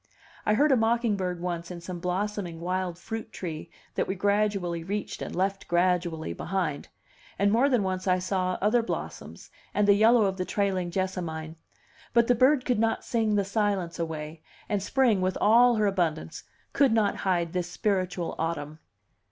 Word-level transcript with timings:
I 0.47 0.55
heard 0.55 0.71
a 0.71 0.75
mocking 0.75 1.15
bird 1.15 1.41
once 1.41 1.69
in 1.69 1.79
some 1.79 1.99
blossoming 1.99 2.59
wild 2.59 2.97
fruit 2.97 3.31
tree 3.31 3.69
that 3.93 4.07
we 4.07 4.15
gradually 4.15 4.83
reached 4.83 5.21
and 5.21 5.35
left 5.35 5.67
gradually 5.67 6.33
behind; 6.33 6.87
and 7.37 7.51
more 7.51 7.69
than 7.69 7.83
once 7.83 8.07
I 8.07 8.17
saw 8.17 8.57
other 8.63 8.81
blossoms, 8.81 9.51
and 9.75 9.87
the 9.87 9.93
yellow 9.93 10.25
of 10.25 10.37
the 10.37 10.43
trailing 10.43 10.89
jessamine; 10.89 11.55
but 12.13 12.25
the 12.25 12.33
bird 12.33 12.65
could 12.65 12.79
not 12.79 13.05
sing 13.05 13.35
the 13.35 13.45
silence 13.45 13.99
away, 13.99 14.41
and 14.67 14.81
spring 14.81 15.21
with 15.21 15.37
all 15.39 15.75
her 15.75 15.85
abundance 15.85 16.45
could 16.73 16.93
not 16.93 17.17
hide 17.17 17.53
this 17.53 17.69
spiritual 17.69 18.33
autumn. 18.39 18.79